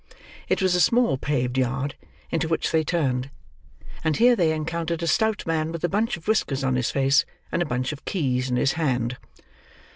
[0.49, 1.93] It was a small paved yard
[2.31, 3.29] into which they turned;
[4.03, 7.23] and here they encountered a stout man with a bunch of whiskers on his face,
[7.51, 9.17] and a bunch of keys in his hand.